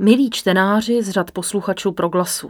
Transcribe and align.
Milí 0.00 0.30
čtenáři 0.30 1.02
z 1.02 1.10
řad 1.10 1.30
posluchačů 1.30 1.92
Proglasu. 1.92 2.48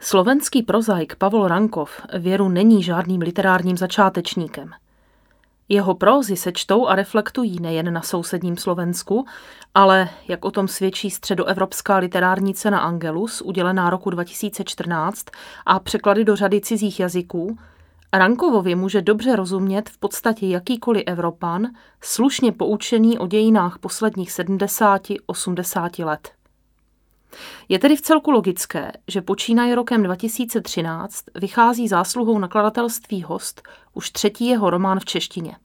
Slovenský 0.00 0.62
prozaik 0.62 1.16
Pavol 1.16 1.48
Rankov 1.48 2.00
věru 2.18 2.48
není 2.48 2.82
žádným 2.82 3.20
literárním 3.20 3.76
začátečníkem. 3.76 4.70
Jeho 5.68 5.94
prózy 5.94 6.36
se 6.36 6.52
čtou 6.52 6.86
a 6.86 6.94
reflektují 6.94 7.60
nejen 7.60 7.92
na 7.92 8.02
sousedním 8.02 8.56
Slovensku, 8.56 9.26
ale, 9.74 10.08
jak 10.28 10.44
o 10.44 10.50
tom 10.50 10.68
svědčí 10.68 11.10
středoevropská 11.10 11.96
literární 11.96 12.54
cena 12.54 12.80
Angelus, 12.80 13.40
udělená 13.40 13.90
roku 13.90 14.10
2014 14.10 15.26
a 15.66 15.80
překlady 15.80 16.24
do 16.24 16.36
řady 16.36 16.60
cizích 16.60 17.00
jazyků, 17.00 17.58
Rankovovi 18.14 18.74
může 18.74 19.02
dobře 19.02 19.36
rozumět 19.36 19.90
v 19.90 19.98
podstatě 19.98 20.46
jakýkoliv 20.46 21.02
Evropan, 21.06 21.66
slušně 22.00 22.52
poučený 22.52 23.18
o 23.18 23.26
dějinách 23.26 23.78
posledních 23.78 24.30
70-80 24.30 26.06
let. 26.06 26.32
Je 27.68 27.78
tedy 27.78 27.96
v 27.96 28.00
celku 28.00 28.30
logické, 28.30 28.92
že 29.08 29.22
počínaje 29.22 29.74
rokem 29.74 30.02
2013 30.02 31.24
vychází 31.34 31.88
zásluhou 31.88 32.38
nakladatelství 32.38 33.22
Host 33.22 33.62
už 33.94 34.10
třetí 34.10 34.46
jeho 34.46 34.70
román 34.70 35.00
v 35.00 35.04
češtině. 35.04 35.56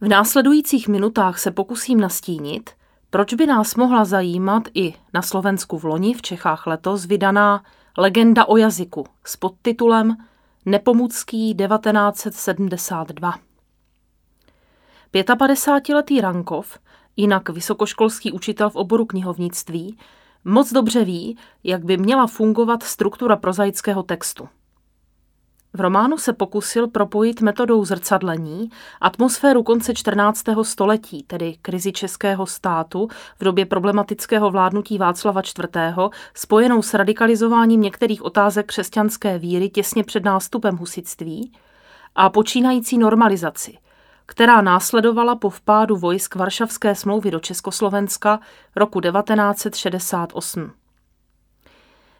V 0.00 0.08
následujících 0.08 0.88
minutách 0.88 1.38
se 1.38 1.50
pokusím 1.50 2.00
nastínit, 2.00 2.70
proč 3.10 3.34
by 3.34 3.46
nás 3.46 3.74
mohla 3.74 4.04
zajímat 4.04 4.62
i 4.74 4.94
na 5.14 5.22
Slovensku 5.22 5.78
v 5.78 5.84
loni, 5.84 6.14
v 6.14 6.22
Čechách 6.22 6.66
letos 6.66 7.04
vydaná 7.04 7.64
Legenda 7.98 8.44
o 8.44 8.56
jazyku 8.56 9.04
s 9.24 9.36
podtitulem 9.36 10.16
Nepomucký 10.68 11.54
1972. 11.54 13.34
55-letý 15.14 16.20
Rankov, 16.20 16.78
jinak 17.16 17.48
vysokoškolský 17.48 18.32
učitel 18.32 18.70
v 18.70 18.76
oboru 18.76 19.06
knihovnictví, 19.06 19.98
moc 20.44 20.72
dobře 20.72 21.04
ví, 21.04 21.38
jak 21.64 21.84
by 21.84 21.96
měla 21.96 22.26
fungovat 22.26 22.82
struktura 22.82 23.36
prozaického 23.36 24.02
textu. 24.02 24.48
V 25.76 25.80
románu 25.80 26.18
se 26.18 26.32
pokusil 26.32 26.88
propojit 26.88 27.40
metodou 27.40 27.84
zrcadlení 27.84 28.70
atmosféru 29.00 29.62
konce 29.62 29.94
14. 29.94 30.44
století, 30.62 31.22
tedy 31.22 31.56
krizi 31.62 31.92
českého 31.92 32.46
státu 32.46 33.08
v 33.40 33.44
době 33.44 33.66
problematického 33.66 34.50
vládnutí 34.50 34.98
Václava 34.98 35.40
IV., 35.40 35.98
spojenou 36.34 36.82
s 36.82 36.94
radikalizováním 36.94 37.80
některých 37.80 38.22
otázek 38.22 38.66
křesťanské 38.66 39.38
víry 39.38 39.68
těsně 39.68 40.04
před 40.04 40.24
nástupem 40.24 40.76
husitství 40.76 41.52
a 42.14 42.30
počínající 42.30 42.98
normalizaci, 42.98 43.78
která 44.26 44.60
následovala 44.60 45.36
po 45.36 45.50
vpádu 45.50 45.96
vojsk 45.96 46.34
Varšavské 46.34 46.94
smlouvy 46.94 47.30
do 47.30 47.40
Československa 47.40 48.40
roku 48.76 49.00
1968. 49.00 50.72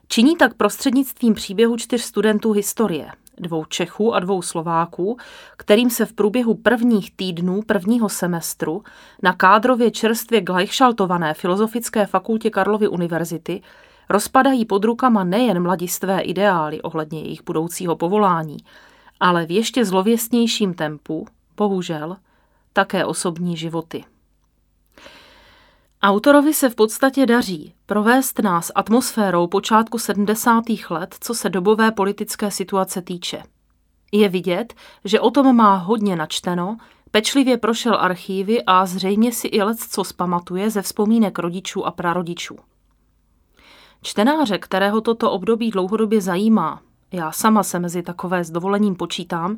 Činí 0.08 0.36
tak 0.36 0.54
prostřednictvím 0.54 1.34
příběhu 1.34 1.76
čtyř 1.76 2.02
studentů 2.02 2.52
historie– 2.52 3.10
dvou 3.40 3.64
Čechů 3.64 4.14
a 4.14 4.20
dvou 4.20 4.42
Slováků, 4.42 5.16
kterým 5.56 5.90
se 5.90 6.06
v 6.06 6.12
průběhu 6.12 6.54
prvních 6.54 7.16
týdnů 7.16 7.62
prvního 7.62 8.08
semestru 8.08 8.82
na 9.22 9.32
kádrově 9.32 9.90
čerstvě 9.90 10.40
glajšaltované 10.40 11.34
Filozofické 11.34 12.06
fakultě 12.06 12.50
Karlovy 12.50 12.88
univerzity 12.88 13.62
rozpadají 14.08 14.64
pod 14.64 14.84
rukama 14.84 15.24
nejen 15.24 15.62
mladistvé 15.62 16.20
ideály 16.20 16.82
ohledně 16.82 17.20
jejich 17.20 17.44
budoucího 17.44 17.96
povolání, 17.96 18.56
ale 19.20 19.46
v 19.46 19.50
ještě 19.50 19.84
zlověstnějším 19.84 20.74
tempu, 20.74 21.26
bohužel, 21.56 22.16
také 22.72 23.04
osobní 23.04 23.56
životy. 23.56 24.04
Autorovi 26.06 26.54
se 26.54 26.70
v 26.70 26.74
podstatě 26.74 27.26
daří 27.26 27.74
provést 27.86 28.38
nás 28.38 28.72
atmosférou 28.74 29.46
počátku 29.46 29.98
70. 29.98 30.64
let, 30.90 31.16
co 31.20 31.34
se 31.34 31.50
dobové 31.50 31.92
politické 31.92 32.50
situace 32.50 33.02
týče. 33.02 33.42
Je 34.12 34.28
vidět, 34.28 34.74
že 35.04 35.20
o 35.20 35.30
tom 35.30 35.56
má 35.56 35.76
hodně 35.76 36.16
načteno, 36.16 36.76
pečlivě 37.10 37.56
prošel 37.56 37.94
archívy 37.94 38.62
a 38.64 38.86
zřejmě 38.86 39.32
si 39.32 39.48
i 39.48 39.62
lec 39.62 39.86
co 39.86 40.04
zpamatuje 40.04 40.70
ze 40.70 40.82
vzpomínek 40.82 41.38
rodičů 41.38 41.86
a 41.86 41.90
prarodičů. 41.90 42.56
Čtenáře, 44.02 44.58
kterého 44.58 45.00
toto 45.00 45.30
období 45.30 45.70
dlouhodobě 45.70 46.20
zajímá, 46.20 46.80
já 47.12 47.32
sama 47.32 47.62
se 47.62 47.78
mezi 47.78 48.02
takové 48.02 48.44
s 48.44 48.50
dovolením 48.50 48.94
počítám, 48.94 49.56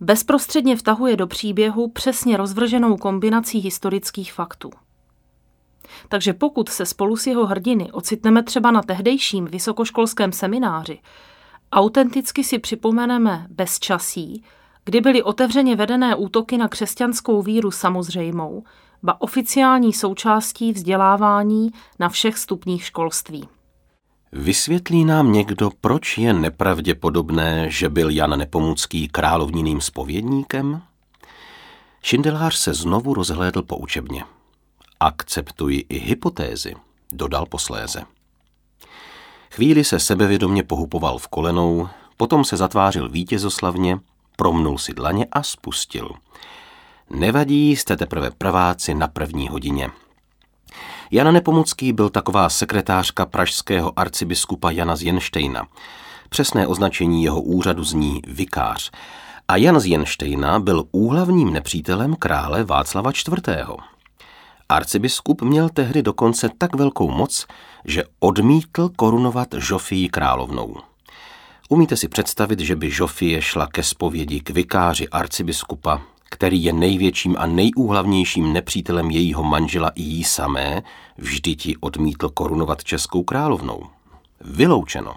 bezprostředně 0.00 0.76
vtahuje 0.76 1.16
do 1.16 1.26
příběhu 1.26 1.88
přesně 1.88 2.36
rozvrženou 2.36 2.96
kombinací 2.96 3.58
historických 3.58 4.32
faktů. 4.32 4.70
Takže 6.08 6.32
pokud 6.32 6.68
se 6.68 6.86
spolu 6.86 7.16
s 7.16 7.26
jeho 7.26 7.46
hrdiny 7.46 7.92
ocitneme 7.92 8.42
třeba 8.42 8.70
na 8.70 8.82
tehdejším 8.82 9.44
vysokoškolském 9.44 10.32
semináři, 10.32 10.98
autenticky 11.72 12.44
si 12.44 12.58
připomeneme 12.58 13.46
bezčasí, 13.50 14.44
kdy 14.84 15.00
byly 15.00 15.22
otevřeně 15.22 15.76
vedené 15.76 16.16
útoky 16.16 16.58
na 16.58 16.68
křesťanskou 16.68 17.42
víru 17.42 17.70
samozřejmou, 17.70 18.64
ba 19.02 19.20
oficiální 19.20 19.92
součástí 19.92 20.72
vzdělávání 20.72 21.70
na 21.98 22.08
všech 22.08 22.38
stupních 22.38 22.84
školství. 22.84 23.48
Vysvětlí 24.32 25.04
nám 25.04 25.32
někdo, 25.32 25.70
proč 25.80 26.18
je 26.18 26.32
nepravděpodobné, 26.32 27.70
že 27.70 27.88
byl 27.88 28.10
Jan 28.10 28.38
Nepomucký 28.38 29.08
královniným 29.08 29.80
spovědníkem? 29.80 30.82
Šindelář 32.02 32.56
se 32.56 32.74
znovu 32.74 33.14
rozhlédl 33.14 33.62
po 33.62 33.76
učebně. 33.76 34.24
Akceptuji 35.04 35.86
i 35.88 35.98
hypotézy, 35.98 36.74
dodal 37.12 37.46
posléze. 37.46 38.02
Chvíli 39.50 39.84
se 39.84 40.00
sebevědomně 40.00 40.62
pohupoval 40.62 41.18
v 41.18 41.28
kolenou, 41.28 41.88
potom 42.16 42.44
se 42.44 42.56
zatvářil 42.56 43.08
vítězoslavně, 43.08 43.98
promnul 44.36 44.78
si 44.78 44.94
dlaně 44.94 45.26
a 45.32 45.42
spustil. 45.42 46.10
Nevadí, 47.10 47.76
jste 47.76 47.96
teprve 47.96 48.30
prváci 48.30 48.94
na 48.94 49.08
první 49.08 49.48
hodině. 49.48 49.90
Jana 51.10 51.32
Nepomucký 51.32 51.92
byl 51.92 52.10
taková 52.10 52.48
sekretářka 52.48 53.26
pražského 53.26 53.98
arcibiskupa 53.98 54.70
Jana 54.70 54.96
z 54.96 55.02
Jenštejna. 55.02 55.66
Přesné 56.28 56.66
označení 56.66 57.24
jeho 57.24 57.42
úřadu 57.42 57.84
zní 57.84 58.22
vikář. 58.26 58.90
A 59.48 59.56
Jan 59.56 59.80
z 59.80 59.86
Jenštejna 59.86 60.58
byl 60.58 60.84
úhlavním 60.92 61.52
nepřítelem 61.52 62.16
krále 62.16 62.64
Václava 62.64 63.10
IV. 63.10 63.93
Arcibiskup 64.68 65.42
měl 65.42 65.68
tehdy 65.68 66.02
dokonce 66.02 66.50
tak 66.58 66.76
velkou 66.76 67.10
moc, 67.10 67.46
že 67.84 68.04
odmítl 68.20 68.90
korunovat 68.96 69.48
Žofii 69.58 70.08
královnou. 70.08 70.76
Umíte 71.68 71.96
si 71.96 72.08
představit, 72.08 72.60
že 72.60 72.76
by 72.76 72.90
Žofie 72.90 73.42
šla 73.42 73.66
ke 73.66 73.82
zpovědi 73.82 74.40
k 74.40 74.50
vikáři 74.50 75.08
arcibiskupa, 75.08 76.00
který 76.30 76.64
je 76.64 76.72
největším 76.72 77.36
a 77.38 77.46
nejúhlavnějším 77.46 78.52
nepřítelem 78.52 79.10
jejího 79.10 79.42
manžela 79.42 79.88
i 79.88 80.02
jí 80.02 80.24
samé, 80.24 80.82
vždy 81.18 81.56
ti 81.56 81.76
odmítl 81.76 82.28
korunovat 82.28 82.84
českou 82.84 83.22
královnou. 83.22 83.86
Vyloučeno. 84.40 85.14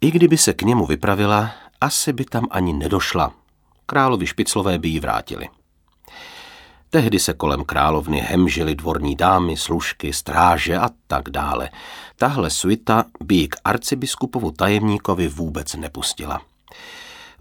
I 0.00 0.10
kdyby 0.10 0.38
se 0.38 0.52
k 0.52 0.62
němu 0.62 0.86
vypravila, 0.86 1.50
asi 1.80 2.12
by 2.12 2.24
tam 2.24 2.46
ani 2.50 2.72
nedošla. 2.72 3.32
Královi 3.86 4.26
špiclové 4.26 4.78
by 4.78 4.88
ji 4.88 5.00
vrátili. 5.00 5.48
Tehdy 6.94 7.18
se 7.18 7.32
kolem 7.32 7.64
královny 7.64 8.20
hemžily 8.20 8.74
dvorní 8.74 9.16
dámy, 9.16 9.56
služky, 9.56 10.12
stráže 10.12 10.78
a 10.78 10.90
tak 11.06 11.30
dále. 11.30 11.70
Tahle 12.16 12.50
suita 12.50 13.04
by 13.24 13.34
ji 13.34 13.48
k 13.48 13.56
arcibiskupovu 13.64 14.50
tajemníkovi 14.50 15.28
vůbec 15.28 15.74
nepustila. 15.74 16.40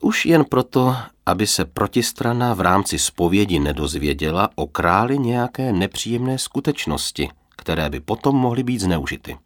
Už 0.01 0.25
jen 0.25 0.45
proto, 0.45 0.95
aby 1.25 1.47
se 1.47 1.65
protistrana 1.65 2.53
v 2.53 2.61
rámci 2.61 2.99
spovědi 2.99 3.59
nedozvěděla 3.59 4.49
o 4.55 4.67
králi 4.67 5.17
nějaké 5.19 5.73
nepříjemné 5.73 6.37
skutečnosti, 6.37 7.29
které 7.55 7.89
by 7.89 7.99
potom 7.99 8.35
mohly 8.35 8.63
být 8.63 8.79
zneužity. 8.79 9.37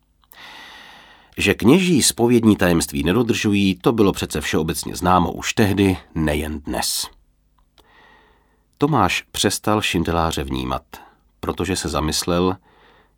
Že 1.38 1.54
kněží 1.54 2.04
spovědní 2.04 2.56
tajemství 2.56 3.04
nedodržují, 3.04 3.76
to 3.76 3.92
bylo 3.92 4.12
přece 4.12 4.42
všeobecně 4.42 4.96
známo 4.96 5.32
už 5.32 5.54
tehdy, 5.54 5.98
nejen 6.16 6.60
dnes. 6.60 7.15
Tomáš 8.78 9.22
přestal 9.32 9.82
šindeláře 9.82 10.44
vnímat, 10.44 10.84
protože 11.40 11.76
se 11.76 11.90
zamyslel, 11.90 12.58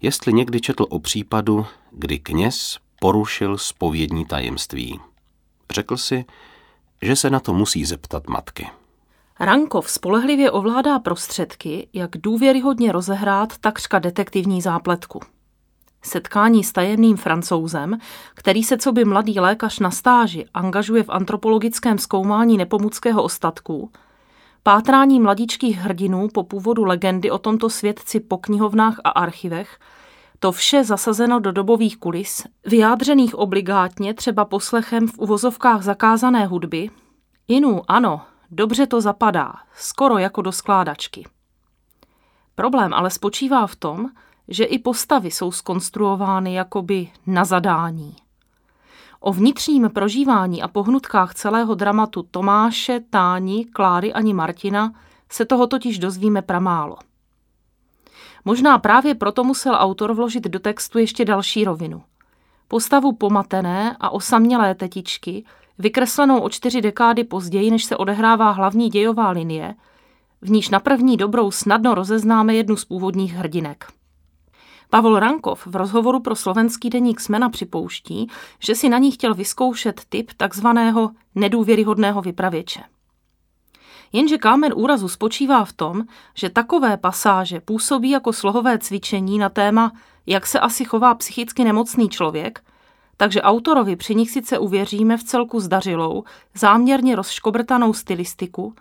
jestli 0.01 0.33
někdy 0.33 0.61
četl 0.61 0.85
o 0.89 0.99
případu, 0.99 1.65
kdy 1.91 2.19
kněz 2.19 2.77
porušil 2.99 3.57
spovědní 3.57 4.25
tajemství. 4.25 4.99
Řekl 5.71 5.97
si, 5.97 6.25
že 7.01 7.15
se 7.15 7.29
na 7.29 7.39
to 7.39 7.53
musí 7.53 7.85
zeptat 7.85 8.27
matky. 8.27 8.69
Rankov 9.39 9.89
spolehlivě 9.89 10.51
ovládá 10.51 10.99
prostředky, 10.99 11.87
jak 11.93 12.17
důvěryhodně 12.17 12.91
rozehrát 12.91 13.57
takřka 13.57 13.99
detektivní 13.99 14.61
zápletku. 14.61 15.19
Setkání 16.01 16.63
s 16.63 16.71
tajemným 16.71 17.17
francouzem, 17.17 17.97
který 18.33 18.63
se 18.63 18.77
co 18.77 18.91
by 18.91 19.05
mladý 19.05 19.39
lékař 19.39 19.79
na 19.79 19.91
stáži 19.91 20.45
angažuje 20.53 21.03
v 21.03 21.09
antropologickém 21.09 21.97
zkoumání 21.97 22.57
nepomuckého 22.57 23.23
ostatku, 23.23 23.91
Pátrání 24.67 25.19
mladíčkých 25.19 25.77
hrdinů 25.77 26.27
po 26.33 26.43
původu 26.43 26.85
legendy 26.85 27.31
o 27.31 27.37
tomto 27.37 27.69
svědci 27.69 28.19
po 28.19 28.37
knihovnách 28.37 28.99
a 29.03 29.09
archivech 29.09 29.79
To 30.39 30.51
vše 30.51 30.83
zasazeno 30.83 31.39
do 31.39 31.51
dobových 31.51 31.97
kulis, 31.97 32.43
vyjádřených 32.65 33.35
obligátně 33.35 34.13
třeba 34.13 34.45
poslechem 34.45 35.07
v 35.07 35.19
uvozovkách 35.19 35.81
zakázané 35.83 36.45
hudby. 36.45 36.89
Inu, 37.47 37.81
ano, 37.87 38.21
dobře 38.51 38.87
to 38.87 39.01
zapadá, 39.01 39.53
skoro 39.75 40.17
jako 40.17 40.41
do 40.41 40.51
skládačky. 40.51 41.25
Problém 42.55 42.93
ale 42.93 43.09
spočívá 43.09 43.67
v 43.67 43.75
tom, 43.75 44.09
že 44.47 44.63
i 44.63 44.79
postavy 44.79 45.31
jsou 45.31 45.51
skonstruovány 45.51 46.53
jakoby 46.53 47.09
na 47.27 47.45
zadání. 47.45 48.15
O 49.19 49.33
vnitřním 49.33 49.89
prožívání 49.93 50.61
a 50.61 50.67
pohnutkách 50.67 51.33
celého 51.33 51.75
dramatu 51.75 52.23
Tomáše, 52.31 52.99
Táni, 53.09 53.65
Kláry 53.65 54.13
ani 54.13 54.33
Martina 54.33 54.93
se 55.29 55.45
toho 55.45 55.67
totiž 55.67 55.99
dozvíme 55.99 56.41
pramálo. 56.41 56.97
Možná 58.45 58.77
právě 58.77 59.15
proto 59.15 59.43
musel 59.43 59.75
autor 59.79 60.13
vložit 60.13 60.43
do 60.43 60.59
textu 60.59 60.99
ještě 60.99 61.25
další 61.25 61.63
rovinu. 61.63 62.03
Postavu 62.67 63.11
pomatené 63.11 63.97
a 63.99 64.09
osamělé 64.09 64.75
tetičky, 64.75 65.45
vykreslenou 65.77 66.39
o 66.39 66.49
čtyři 66.49 66.81
dekády 66.81 67.23
později, 67.23 67.71
než 67.71 67.83
se 67.83 67.97
odehrává 67.97 68.51
hlavní 68.51 68.89
dějová 68.89 69.29
linie, 69.29 69.75
v 70.41 70.49
níž 70.49 70.69
na 70.69 70.79
první 70.79 71.17
dobrou 71.17 71.51
snadno 71.51 71.95
rozeznáme 71.95 72.55
jednu 72.55 72.75
z 72.75 72.85
původních 72.85 73.33
hrdinek. 73.33 73.96
Pavel 74.89 75.19
Rankov 75.19 75.67
v 75.67 75.75
rozhovoru 75.75 76.19
pro 76.19 76.35
slovenský 76.35 76.89
deník 76.89 77.19
Smena 77.19 77.49
připouští, 77.49 78.27
že 78.59 78.75
si 78.75 78.89
na 78.89 78.97
ní 78.97 79.11
chtěl 79.11 79.33
vyzkoušet 79.33 80.01
typ 80.09 80.31
takzvaného 80.37 81.11
nedůvěryhodného 81.35 82.21
vypravěče. 82.21 82.81
Jenže 84.13 84.37
kámen 84.37 84.73
úrazu 84.75 85.07
spočívá 85.07 85.65
v 85.65 85.73
tom, 85.73 86.03
že 86.35 86.49
takové 86.49 86.97
pasáže 86.97 87.59
působí 87.59 88.09
jako 88.09 88.33
slohové 88.33 88.79
cvičení 88.79 89.37
na 89.37 89.49
téma, 89.49 89.91
jak 90.25 90.47
se 90.47 90.59
asi 90.59 90.85
chová 90.85 91.15
psychicky 91.15 91.63
nemocný 91.63 92.09
člověk, 92.09 92.63
takže 93.17 93.41
autorovi 93.41 93.95
při 93.95 94.15
nich 94.15 94.31
sice 94.31 94.59
uvěříme 94.59 95.17
v 95.17 95.23
celku 95.23 95.59
zdařilou, 95.59 96.23
záměrně 96.55 97.15
rozškobrtanou 97.15 97.93
stylistiku, 97.93 98.73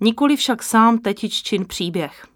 nikoli 0.00 0.36
však 0.36 0.62
sám 0.62 0.98
tetiččin 0.98 1.66
příběh. 1.66 2.26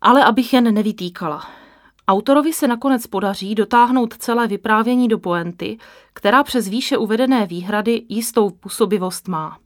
Ale 0.00 0.24
abych 0.24 0.52
jen 0.52 0.74
nevytýkala. 0.74 1.63
Autorovi 2.08 2.52
se 2.52 2.68
nakonec 2.68 3.06
podaří 3.06 3.54
dotáhnout 3.54 4.14
celé 4.18 4.48
vyprávění 4.48 5.08
do 5.08 5.18
poenty, 5.18 5.78
která 6.12 6.42
přes 6.42 6.68
výše 6.68 6.96
uvedené 6.96 7.46
výhrady 7.46 8.02
jistou 8.08 8.50
působivost 8.50 9.28
má. 9.28 9.58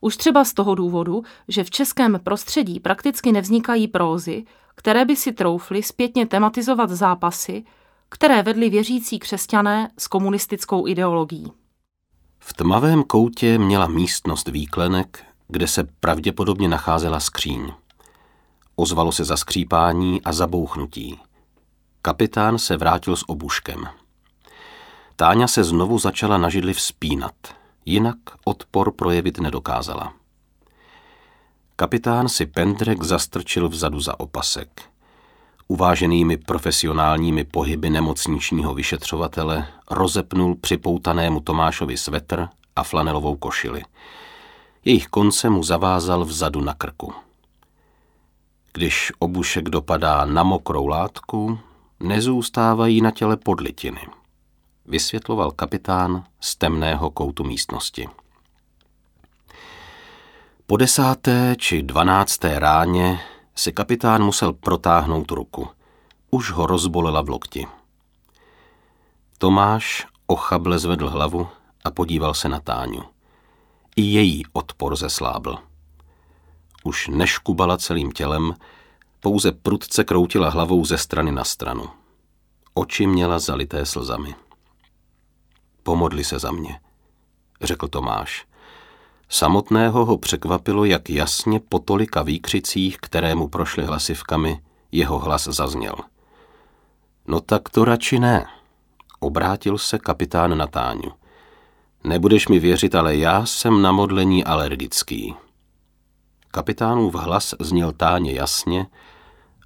Už 0.00 0.16
třeba 0.16 0.44
z 0.44 0.54
toho 0.54 0.74
důvodu, 0.74 1.22
že 1.48 1.64
v 1.64 1.70
českém 1.70 2.20
prostředí 2.24 2.80
prakticky 2.80 3.32
nevznikají 3.32 3.88
prózy, 3.88 4.44
které 4.74 5.04
by 5.04 5.16
si 5.16 5.32
troufly 5.32 5.82
zpětně 5.82 6.26
tematizovat 6.26 6.90
zápasy, 6.90 7.64
které 8.08 8.42
vedly 8.42 8.70
věřící 8.70 9.18
křesťané 9.18 9.90
s 9.98 10.08
komunistickou 10.08 10.86
ideologií. 10.86 11.52
V 12.38 12.52
tmavém 12.52 13.02
koutě 13.02 13.58
měla 13.58 13.86
místnost 13.86 14.48
výklenek, 14.48 15.24
kde 15.48 15.68
se 15.68 15.84
pravděpodobně 16.00 16.68
nacházela 16.68 17.20
skříň. 17.20 17.72
Ozvalo 18.76 19.12
se 19.12 19.24
zaskřípání 19.24 20.22
a 20.22 20.32
zabouchnutí. 20.32 21.20
Kapitán 22.02 22.58
se 22.58 22.76
vrátil 22.76 23.16
s 23.16 23.28
obuškem. 23.28 23.88
Táňa 25.16 25.48
se 25.48 25.64
znovu 25.64 25.98
začala 25.98 26.38
na 26.38 26.48
židli 26.48 26.74
vzpínat– 26.74 27.34
jinak 27.84 28.16
odpor 28.44 28.92
projevit 28.92 29.38
nedokázala. 29.38 30.12
Kapitán 31.76 32.28
si 32.28 32.46
pendrek 32.46 33.02
zastrčil 33.02 33.68
vzadu 33.68 34.00
za 34.00 34.20
opasek. 34.20 34.82
Uváženými 35.68 36.36
profesionálními 36.36 37.44
pohyby 37.44 37.90
nemocničního 37.90 38.74
vyšetřovatele 38.74 39.66
rozepnul 39.90 40.54
připoutanému 40.54 41.40
Tomášovi 41.40 41.96
svetr 41.96 42.48
a 42.76 42.82
flanelovou 42.82 43.36
košili. 43.36 43.82
Jejich 44.84 45.06
konce 45.06 45.50
mu 45.50 45.62
zavázal 45.62 46.24
vzadu 46.24 46.60
na 46.60 46.74
krku. 46.74 47.12
Když 48.72 49.12
obušek 49.18 49.68
dopadá 49.68 50.24
na 50.24 50.42
mokrou 50.42 50.86
látku, 50.86 51.58
nezůstávají 52.02 53.00
na 53.00 53.10
těle 53.10 53.36
podlitiny 53.36 54.00
vysvětloval 54.86 55.50
kapitán 55.50 56.24
z 56.40 56.56
temného 56.56 57.10
koutu 57.10 57.44
místnosti. 57.44 58.08
Po 60.66 60.76
desáté 60.76 61.56
či 61.58 61.82
dvanácté 61.82 62.58
ráně 62.58 63.20
si 63.54 63.72
kapitán 63.72 64.24
musel 64.24 64.52
protáhnout 64.52 65.30
ruku. 65.30 65.68
Už 66.30 66.50
ho 66.50 66.66
rozbolela 66.66 67.22
v 67.22 67.28
lokti. 67.28 67.66
Tomáš 69.38 70.06
ochable 70.26 70.78
zvedl 70.78 71.10
hlavu 71.10 71.48
a 71.84 71.90
podíval 71.90 72.34
se 72.34 72.48
na 72.48 72.60
Táňu. 72.60 73.02
I 73.96 74.02
její 74.02 74.42
odpor 74.52 74.96
zeslábl. 74.96 75.56
Už 76.84 77.08
neškubala 77.08 77.78
celým 77.78 78.12
tělem, 78.12 78.54
pouze 79.22 79.52
prudce 79.52 80.04
kroutila 80.04 80.50
hlavou 80.50 80.84
ze 80.84 80.98
strany 80.98 81.32
na 81.32 81.44
stranu. 81.44 81.84
Oči 82.74 83.06
měla 83.06 83.38
zalité 83.38 83.86
slzami. 83.86 84.34
Pomodli 85.82 86.24
se 86.24 86.38
za 86.38 86.50
mě, 86.50 86.80
řekl 87.60 87.88
Tomáš. 87.88 88.46
Samotného 89.28 90.04
ho 90.04 90.18
překvapilo, 90.18 90.84
jak 90.84 91.10
jasně 91.10 91.60
po 91.60 91.78
tolika 91.78 92.22
výkřicích, 92.22 92.96
které 92.96 93.34
mu 93.34 93.48
prošly 93.48 93.84
hlasivkami, 93.84 94.60
jeho 94.92 95.18
hlas 95.18 95.44
zazněl. 95.44 95.94
No 97.26 97.40
tak 97.40 97.68
to 97.68 97.84
radši 97.84 98.18
ne, 98.18 98.46
obrátil 99.20 99.78
se 99.78 99.98
kapitán 99.98 100.58
na 100.58 100.66
Táňu. 100.66 101.12
Nebudeš 102.04 102.48
mi 102.48 102.58
věřit, 102.58 102.94
ale 102.94 103.16
já 103.16 103.46
jsem 103.46 103.82
na 103.82 103.92
modlení 103.92 104.44
alergický. 104.44 105.34
Kapitánův 106.50 107.14
hlas 107.14 107.54
zněl 107.60 107.92
Táně 107.92 108.32
jasně, 108.32 108.86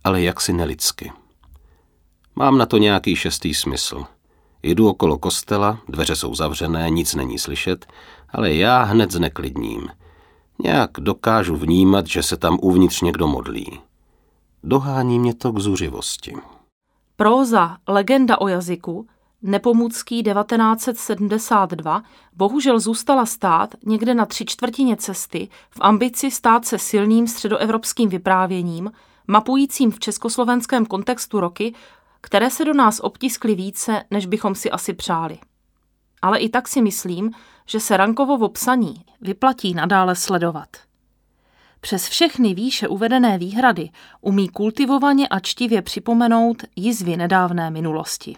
ale 0.07 0.23
jaksi 0.23 0.53
nelidsky. 0.53 1.13
Mám 2.37 2.59
na 2.59 2.67
to 2.67 2.79
nějaký 2.79 3.17
šestý 3.17 3.55
smysl– 3.55 4.05
Jdu 4.63 4.89
okolo 4.89 5.19
kostela, 5.19 5.79
dveře 5.89 6.17
jsou 6.17 6.35
zavřené, 6.35 6.91
nic 6.91 7.15
není 7.15 7.39
slyšet, 7.39 7.87
ale 8.29 8.55
já 8.55 8.83
hned 8.83 9.11
zneklidním. 9.11 9.89
Nějak 10.63 10.91
dokážu 10.99 11.57
vnímat, 11.57 12.07
že 12.07 12.23
se 12.23 12.37
tam 12.37 12.59
uvnitř 12.63 13.01
někdo 13.01 13.27
modlí. 13.27 13.81
Dohání 14.65 15.19
mě 15.19 15.35
to 15.35 15.53
k 15.53 15.59
zuřivosti. 15.59 16.35
Próza 17.17 17.77
Legenda 17.89 18.41
o 18.41 18.49
jazyku 18.49 19.07
Nepomůcký 19.43 20.23
1972 20.23 22.03
bohužel 22.37 22.81
zůstala 22.81 23.27
stát 23.27 23.75
někde 23.87 24.15
na 24.15 24.27
tři 24.27 24.45
čtvrtině 24.45 24.97
cesty 24.97 25.49
v 25.71 25.79
ambici 25.81 26.31
stát 26.31 26.65
se 26.65 26.79
silným 26.79 27.27
středoevropským 27.27 28.09
vyprávěním, 28.09 28.91
mapujícím 29.27 29.91
v 29.91 30.01
československém 30.01 30.87
kontextu 30.87 31.41
roky 31.41 31.75
které 32.27 32.51
se 32.51 32.65
do 32.65 32.75
nás 32.75 33.01
obtiskly 33.01 33.55
více, 33.55 34.05
než 34.11 34.27
bychom 34.27 34.55
si 34.55 34.71
asi 34.71 34.95
přáli. 34.95 35.39
Ale 36.23 36.39
i 36.39 36.49
tak 36.49 36.69
si 36.69 36.83
myslím, 36.83 37.31
že 37.67 37.81
se 37.81 37.97
Rankovovo 37.97 38.49
psaní 38.49 39.05
vyplatí 39.21 39.75
nadále 39.75 40.17
sledovat. 40.17 40.69
Přes 41.81 42.09
všechny 42.09 42.55
výše 42.55 42.89
uvedené 42.89 43.39
výhrady 43.39 43.91
umí 44.21 44.49
kultivovaně 44.49 45.29
a 45.29 45.41
čtivě 45.41 45.83
připomenout 45.83 46.63
jizvy 46.77 47.17
nedávné 47.17 47.71
minulosti. 47.71 48.37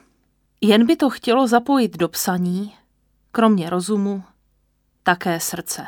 Jen 0.60 0.86
by 0.86 0.96
to 0.96 1.10
chtělo 1.10 1.46
zapojit 1.46 1.96
do 1.96 2.08
psaní, 2.08 2.74
kromě 3.32 3.70
rozumu, 3.70 4.22
také 5.02 5.40
srdce. 5.40 5.86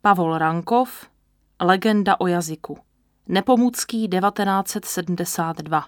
Pavol 0.00 0.38
Rankov, 0.38 1.06
Legenda 1.60 2.20
o 2.20 2.26
jazyku. 2.26 2.78
Nepomůcký 3.30 4.08
1972 4.08 5.86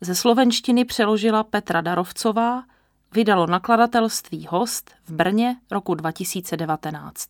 ze 0.00 0.14
slovenštiny 0.14 0.84
přeložila 0.84 1.44
Petra 1.44 1.80
Darovcová, 1.80 2.64
vydalo 3.14 3.46
nakladatelství 3.46 4.46
Host 4.50 4.90
v 5.04 5.12
Brně 5.12 5.56
roku 5.70 5.94
2019. 5.94 7.28